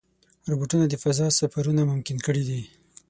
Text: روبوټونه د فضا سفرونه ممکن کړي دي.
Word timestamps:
روبوټونه 0.49 0.85
د 0.87 0.95
فضا 1.03 1.27
سفرونه 1.39 1.81
ممکن 1.91 2.17
کړي 2.25 2.43
دي. 2.49 2.61